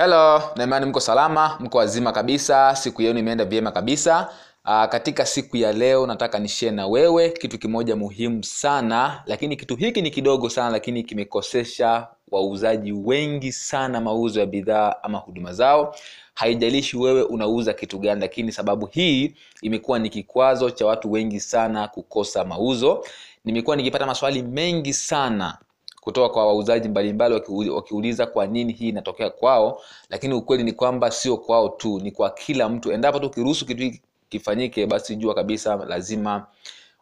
[0.00, 4.28] Hello, naimani mko salama, mko wazima kabisa, siku yenu imeenda vyema kabisa.
[4.64, 9.76] Aa, katika siku ya leo nataka nishare na wewe kitu kimoja muhimu sana, lakini kitu
[9.76, 15.94] hiki ni kidogo sana, lakini kimekosesha wauzaji wengi sana mauzo ya bidhaa ama huduma zao.
[16.34, 21.88] Haijalishi wewe unauza kitu gani, lakini sababu hii imekuwa ni kikwazo cha watu wengi sana
[21.88, 23.04] kukosa mauzo.
[23.44, 25.58] Nimekuwa nikipata maswali mengi sana
[26.00, 27.34] kutoka kwa wauzaji mbalimbali
[27.70, 29.80] wakiuliza kwa nini hii inatokea kwao
[30.10, 32.92] lakini ukweli ni kwamba sio kwao tu ni kwa kila mtu.
[32.92, 36.46] Endapo tu kiruhusu kitu hiki kifanyike basi jua kabisa lazima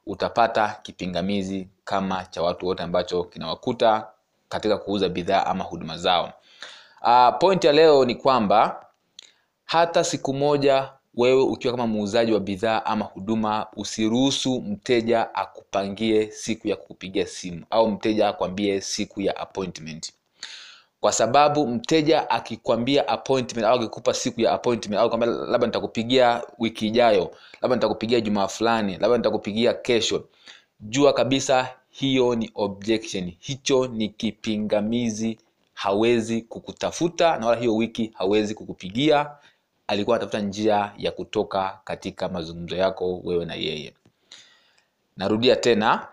[0.07, 4.07] utapata kipingamizi kama cha watu wote ambacho kinawakuta
[4.49, 6.33] katika kuuza bidhaa ama huduma zao.
[7.03, 8.87] Uh, point ya leo ni kwamba
[9.65, 16.69] hata siku moja wewe ukiwa kama muuzaji wa bidhaa ama huduma usiruhusu mteja akupangie siku
[16.69, 20.13] ya kukupigia simu au mteja akwambie siku ya appointment.
[21.01, 26.87] Kwa sababu mteja akikwambia appointment au akikupa siku ya appointment au kwambia labda nitakupigia wiki
[26.87, 27.31] ijayo
[27.63, 30.25] labda nitakupigia jumaa fulani labda nitakupigia kesho
[30.81, 33.33] jua kabisa hiyo ni objection.
[33.39, 35.39] Hicho ni kipingamizi
[35.75, 39.31] hawezi kukutafuta na wala hiyo wiki hawezi kukupigia
[39.89, 43.95] alikuwa anatafuta njia ya kutoka katika mazungumzo yako wewe na yeye.
[45.17, 46.07] Narudia tena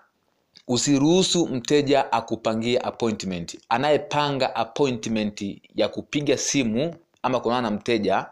[0.68, 3.60] usiruhusu mteja akupangie appointment.
[3.70, 8.26] Anayepanga appointment ya kupiga simu ama kuonana na mteja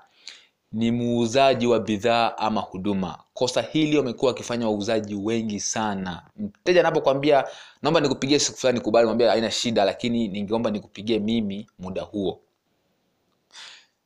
[0.71, 3.17] ni muuzaji wa bidhaa ama huduma.
[3.33, 6.21] Kosa hili wamekuwa wakifanya wauzaji wengi sana.
[6.37, 7.43] Mteja anapokwambia
[7.81, 12.39] naomba nikupigie siku fulani kubali mwambia haina shida lakini ningeomba nikupigie mimi muda huo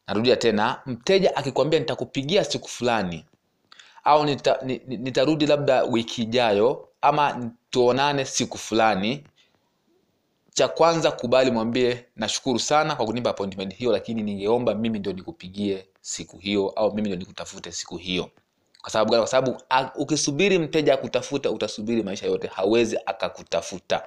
[0.07, 3.25] narudia tena mteja akikwambia nitakupigia siku fulani
[4.03, 9.23] au nita, ni- ni- nitarudi labda wiki ijayo ama tuonane siku fulani
[10.53, 15.87] cha kwanza kubali mwambie nashukuru sana kwa kunipa appointment hiyo lakini ningeomba mimi ndio nikupigie
[16.01, 18.29] siku hiyo au mimi ndio nikutafute siku hiyo.
[18.81, 19.61] Kwa sababu kwa sababu
[19.95, 24.03] ukisubiri mteja akutafuta utasubiri maisha yote hawezi akakutafuta.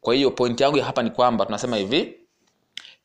[0.00, 2.18] Kwa hiyo point yangu ya hapa ni kwamba tunasema hivi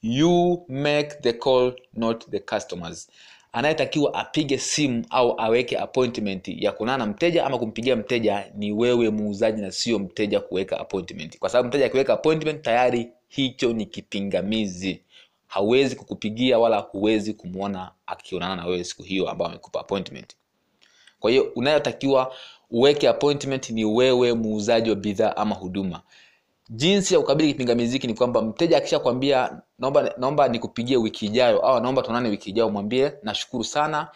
[0.09, 3.09] you make the call not the customers.
[3.51, 9.09] Anayetakiwa apige simu au aweke appointment ya kunana na mteja ama kumpigia mteja ni wewe
[9.09, 11.40] muuzaji na sio mteja kuweka appointment.
[11.40, 15.01] Kwa sababu mteja akiweka appointment tayari hicho ni kipingamizi.
[15.47, 20.35] Hawezi kukupigia wala huwezi kumwona akionana na wewe siku hiyo ambayo amekupa appointment.
[21.19, 22.34] Kwa hiyo unayotakiwa
[22.72, 26.01] uweke appointment ni wewe muuzaji wa bidhaa ama huduma
[26.69, 31.79] jinsi ya kukabili kipingamizi hiki ni kwamba mteja akishakwambia naomba naomba nikupigie wiki ijayo au
[31.81, 34.07] naomba tuonane wiki ijayo mwambie nashukuru sana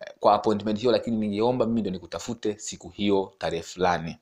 [0.00, 4.16] eh, kwa appointment hiyo lakini ningeomba mimi ndio nikutafute siku hiyo tarehe fulani.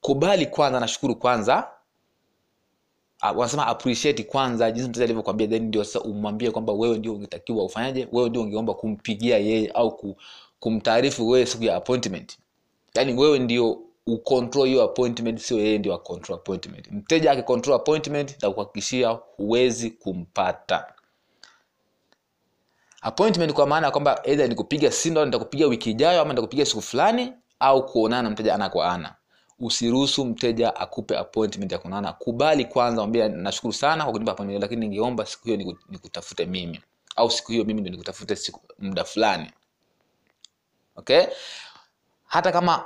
[0.00, 1.68] Kubali kwanza nashukuru kwanza.
[3.20, 7.64] Ah, wanasema appreciate kwanza jinsi mteja alivyokwambia then ndio sasa umwambie kwamba wewe ndio ungetakiwa
[7.64, 10.16] ufanyaje wewe ndio ungeomba kumpigia yeye au
[10.60, 12.38] kumtaarifu wewe siku ya appointment.
[12.94, 16.90] Yaani wewe ndio ucontrol hiyo appointment sio yeye ndio acontrol appointment.
[16.90, 20.94] Mteja akicontrol appointment na kuhakikishia huwezi kumpata.
[23.02, 26.82] Appointment kwa maana ya kwamba either nikupiga simu au nitakupiga wiki ijayo ama nitakupiga siku
[26.82, 29.14] fulani au kuonana na mteja ana kwa ana.
[29.60, 32.12] Usiruhusu mteja akupe appointment ya kuonana.
[32.12, 36.80] Kubali kwanza mwambie nashukuru sana kwa kunipa appointment lakini ningeomba siku hiyo niku- nikutafute mimi.
[37.16, 39.50] Au siku hiyo mimi ndio nikutafute siku muda fulani.
[40.96, 41.22] Okay?
[42.26, 42.84] Hata kama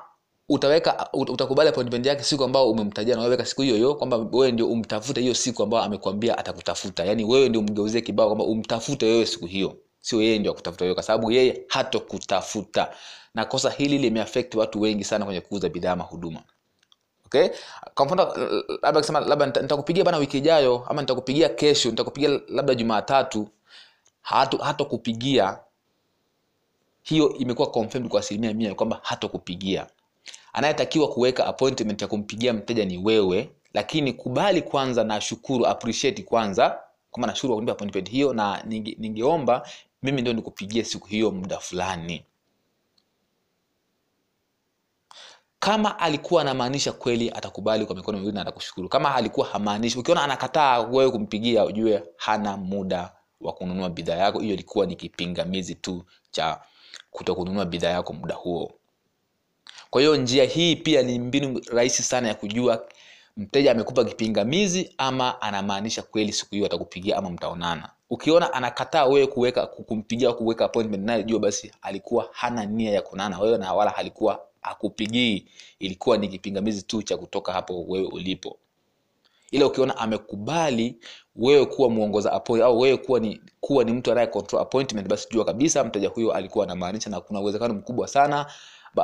[0.49, 4.69] utaweka utakubali appointment yake siku ambayo umemtajia na weka siku hiyo hiyo kwamba wewe ndio
[4.69, 7.05] umtafute hiyo siku ambayo amekwambia atakutafuta.
[7.05, 9.77] Yaani wewe ndio umgeuzie kibao kwamba umtafute wewe siku hiyo.
[10.01, 12.91] Sio yeye ndio akutafuta wewe kwa sababu yeye hatokutafuta
[13.35, 16.43] na kosa hili limeaffect watu wengi sana kwenye kuuza bidhaa ama huduma.
[17.27, 17.49] Okay?
[17.95, 18.35] Kwa mfano
[18.83, 23.49] labda kusema labda nitakupigia bana wiki ijayo ama nitakupigia kesho nitakupigia labda jumatatu
[24.23, 25.59] hato hatokupigia
[27.03, 29.87] hiyo imekuwa confirmed kwa asilimia mia kwamba hatokupigia
[30.57, 36.81] anayetakiwa kuweka appointment ya kumpigia mteja ni wewe lakini kubali kwanza na shukuru appreciate kwanza
[37.15, 39.69] kama nashukuru kwa kunipa appointment hiyo na ninge, ningeomba
[40.03, 42.25] mimi ndio nikupigie siku hiyo muda fulani.
[45.59, 48.89] Kama alikuwa anamaanisha kweli atakubali kwa mikono miwili na atakushukuru.
[48.89, 54.41] Kama alikuwa hamaanishi ukiona anakataa wewe kumpigia ujue hana muda wa kununua bidhaa yako.
[54.41, 56.61] Hiyo ilikuwa ni kipingamizi tu cha
[57.11, 58.73] kutokununua bidhaa yako muda huo
[59.91, 62.87] kwa hiyo njia hii pia ni mbinu rahisi sana ya kujua
[63.37, 67.91] mteja amekupa kipingamizi ama anamaanisha kweli siku hiyo atakupigia ama mtaonana.
[68.11, 73.39] Ukiona anakataa wewe kuweka kumpigia kuweka appointment naye jua basi alikuwa hana nia ya kunana
[73.41, 75.47] wewe na wala alikuwa akupigii
[75.79, 78.59] ilikuwa ni kipingamizi tu cha kutoka hapo wewe ulipo.
[79.51, 80.97] Ila ukiona amekubali
[81.37, 85.29] wewe kuwa muongoza appointment au wewe kuwa ni kuwa ni mtu anaye control appointment basi
[85.31, 88.47] jua kabisa mteja huyo alikuwa anamaanisha na kuna uwezekano mkubwa sana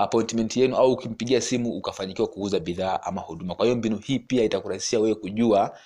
[0.01, 3.55] appointment yenu au ukimpigia simu ukafanikiwa kuuza bidhaa ama huduma.
[3.55, 5.79] Kwa hiyo mbinu hii pia itakurahisishia wewe kujua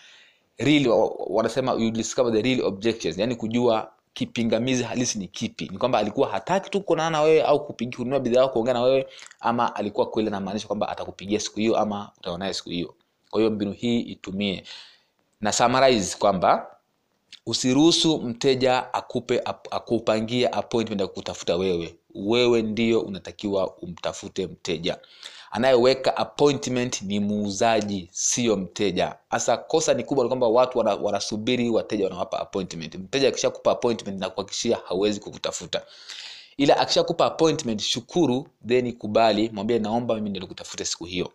[0.58, 0.88] real,
[1.26, 5.68] wanasema you discover the real objections yani kujua kipingamizi halisi ni kipi.
[5.72, 8.82] Ni kwamba alikuwa hataki tu kuonana na wewe au kupigia kununua bidhaa au kuongea na
[8.82, 9.06] wewe
[9.40, 12.94] ama alikuwa kweli anamaanisha kwamba atakupigia siku hiyo ama utaonaye siku hiyo.
[13.30, 14.64] Kwa hiyo mbinu hii itumie.
[15.40, 16.75] Na summarize kwamba
[17.46, 21.94] usiruhusu mteja akupe akupangie appointment ya kutafuta wewe.
[22.14, 24.98] Wewe ndio unatakiwa umtafute mteja.
[25.50, 29.16] Anayeweka appointment ni muuzaji siyo mteja.
[29.30, 32.94] Hasa kosa ni kubwa kwamba watu wana- wanasubiri wateja wanawapa appointment.
[32.94, 35.82] Mteja akishakupa appointment na kuhakikishia hawezi kukutafuta.
[36.56, 41.32] Ila akishakupa appointment shukuru then kubali mwambie naomba mimi ndio nikutafute siku hiyo.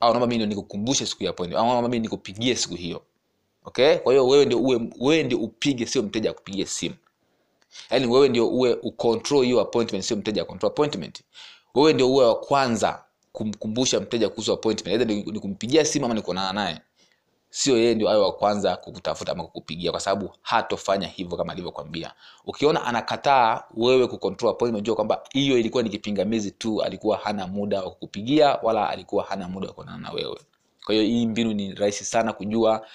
[0.00, 1.60] Au naomba mimi ndio nikukumbushe siku ya appointment.
[1.60, 3.02] Au naomba mimi nikupigie siku hiyo
[3.64, 3.96] okay?
[3.96, 6.94] Kwa hiyo wewe ndio uwe wewe ndio upige sio mteja akupigie simu.
[7.90, 11.22] Yaani wewe ndio uwe ucontrol hiyo appointment sio mteja control appointment.
[11.74, 15.00] Wewe ndio uwe wa kwanza kumkumbusha mteja kuhusu appointment.
[15.00, 16.80] Aidha ni kumpigia simu ama ni kuonana naye.
[17.50, 22.12] Sio yeye ndio awe wa kwanza kukutafuta ama kukupigia kwa sababu hatofanya hivyo kama alivyokwambia
[22.46, 27.82] ukiona anakataa wewe kucontrol appointment jua kwamba hiyo ilikuwa ni kipingamizi tu alikuwa hana muda
[27.82, 30.38] wa kukupigia wala alikuwa hana muda wa kuonana na wewe.
[30.84, 32.86] Kwa hiyo hii mbinu ni rahisi sana kujua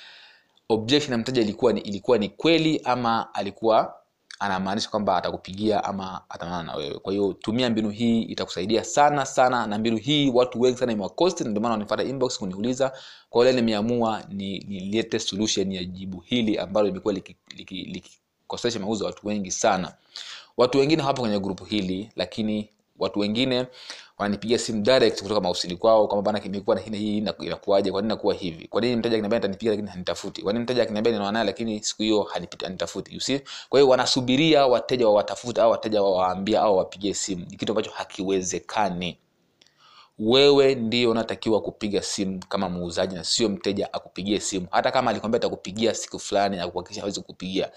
[0.70, 3.96] objection ya mteja ilikuwa ni, ilikuwa ni kweli ama alikuwa
[4.40, 7.00] anamaanisha kwamba atakupigia ama atamana na wewe.
[7.00, 11.44] Kwa hiyo tumia mbinu hii itakusaidia sana sana na mbinu hii watu wengi sana imewakosti
[11.44, 12.92] na ndio maana wanifata inbox kuniuliza.
[13.30, 17.76] Kwa hiyo nimeamua ni nilete solution ya jibu hili ambalo limekuwa likikosesha liki,
[18.64, 19.94] liki mauzo watu wengi sana.
[20.58, 22.70] Watu wengine hapo kwenye grupu hili lakini
[23.00, 23.66] watu wengine
[24.18, 28.10] wananipigia simu direct kutoka mausini kwao kwamba bana kimekuwa na hii hii inakuaje kwa nini
[28.10, 28.68] nakuwa hivi?
[28.68, 30.42] Kwa nini mteja akiniambia nitanipigia lakini hanitafuti?
[30.42, 32.22] Kwa nini mteja akiniambia ninaona naye lakini siku hiyo
[32.64, 33.14] hanitafuti?
[33.14, 33.42] You see?
[33.70, 37.46] Kwa hiyo wanasubiria wateja wawatafute au wateja wawaambia au wapigie simu.
[37.50, 39.18] Ni kitu ambacho hakiwezekani.
[40.20, 44.68] Wewe ndio unatakiwa kupiga simu kama muuzaji na sio mteja akupigie simu.
[44.72, 47.72] Hata kama alikwambia atakupigia siku fulani na kuhakikisha hawezi kupigia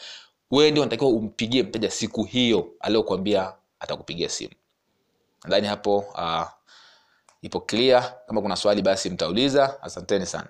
[0.50, 4.52] wewe ndio unatakiwa umpigie mteja siku hiyo aliyokuambia atakupigia simu
[5.44, 6.46] nadhani hapo uh,
[7.42, 8.14] ipo clear.
[8.26, 9.82] Kama kuna swali basi mtauliza.
[9.82, 10.48] Asanteni sana